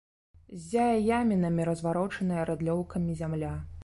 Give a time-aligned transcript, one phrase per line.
[0.61, 3.53] Ззяе ямінамі разварочаная рыдлёўкамі зямля.